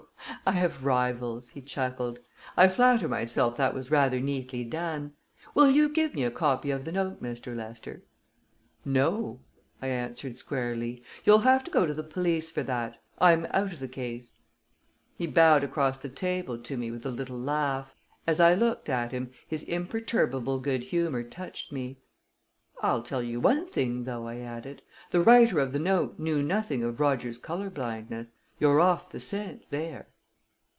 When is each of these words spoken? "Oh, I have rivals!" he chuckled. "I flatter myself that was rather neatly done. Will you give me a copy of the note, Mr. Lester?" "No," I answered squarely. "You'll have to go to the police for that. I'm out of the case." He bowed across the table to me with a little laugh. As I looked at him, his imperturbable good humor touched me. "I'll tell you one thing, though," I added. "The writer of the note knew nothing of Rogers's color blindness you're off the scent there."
"Oh, 0.47 0.53
I 0.53 0.53
have 0.53 0.85
rivals!" 0.85 1.49
he 1.49 1.61
chuckled. 1.61 2.19
"I 2.57 2.67
flatter 2.67 3.07
myself 3.07 3.57
that 3.57 3.73
was 3.73 3.91
rather 3.91 4.19
neatly 4.19 4.63
done. 4.63 5.13
Will 5.53 5.69
you 5.69 5.87
give 5.87 6.15
me 6.15 6.23
a 6.23 6.31
copy 6.31 6.71
of 6.71 6.83
the 6.83 6.91
note, 6.91 7.21
Mr. 7.21 7.55
Lester?" 7.55 8.03
"No," 8.83 9.39
I 9.81 9.87
answered 9.87 10.37
squarely. 10.37 11.03
"You'll 11.25 11.39
have 11.39 11.63
to 11.65 11.71
go 11.71 11.85
to 11.85 11.93
the 11.93 12.03
police 12.03 12.49
for 12.49 12.63
that. 12.63 12.97
I'm 13.19 13.45
out 13.51 13.71
of 13.73 13.79
the 13.79 13.87
case." 13.87 14.35
He 15.15 15.27
bowed 15.27 15.63
across 15.63 15.99
the 15.99 16.09
table 16.09 16.57
to 16.57 16.77
me 16.77 16.91
with 16.91 17.05
a 17.05 17.11
little 17.11 17.39
laugh. 17.39 17.95
As 18.27 18.39
I 18.39 18.53
looked 18.53 18.89
at 18.89 19.11
him, 19.11 19.31
his 19.47 19.63
imperturbable 19.63 20.59
good 20.59 20.83
humor 20.85 21.23
touched 21.23 21.71
me. 21.71 21.99
"I'll 22.81 23.03
tell 23.03 23.21
you 23.23 23.39
one 23.39 23.67
thing, 23.67 24.05
though," 24.05 24.27
I 24.27 24.37
added. 24.39 24.81
"The 25.11 25.21
writer 25.21 25.59
of 25.59 25.71
the 25.71 25.79
note 25.79 26.19
knew 26.19 26.41
nothing 26.41 26.83
of 26.83 26.99
Rogers's 26.99 27.37
color 27.41 27.69
blindness 27.69 28.33
you're 28.59 28.79
off 28.79 29.09
the 29.09 29.19
scent 29.19 29.65
there." 29.71 30.07